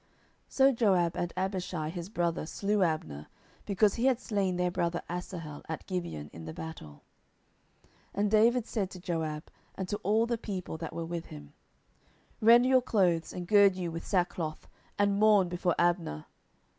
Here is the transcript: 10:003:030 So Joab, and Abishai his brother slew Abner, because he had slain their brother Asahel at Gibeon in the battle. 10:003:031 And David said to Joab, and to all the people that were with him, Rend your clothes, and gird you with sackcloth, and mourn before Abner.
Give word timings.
10:003:030 0.01 0.07
So 0.55 0.71
Joab, 0.71 1.15
and 1.15 1.33
Abishai 1.37 1.89
his 1.89 2.09
brother 2.09 2.47
slew 2.47 2.81
Abner, 2.81 3.27
because 3.67 3.93
he 3.93 4.05
had 4.07 4.19
slain 4.19 4.55
their 4.55 4.71
brother 4.71 5.03
Asahel 5.07 5.61
at 5.69 5.85
Gibeon 5.85 6.31
in 6.33 6.45
the 6.45 6.55
battle. 6.55 7.03
10:003:031 7.85 7.91
And 8.15 8.31
David 8.31 8.65
said 8.65 8.89
to 8.89 8.99
Joab, 8.99 9.51
and 9.75 9.87
to 9.87 9.97
all 9.97 10.25
the 10.25 10.39
people 10.39 10.77
that 10.79 10.93
were 10.93 11.05
with 11.05 11.27
him, 11.27 11.53
Rend 12.41 12.65
your 12.65 12.81
clothes, 12.81 13.31
and 13.31 13.47
gird 13.47 13.75
you 13.75 13.91
with 13.91 14.03
sackcloth, 14.03 14.67
and 14.97 15.19
mourn 15.19 15.47
before 15.49 15.75
Abner. 15.77 16.25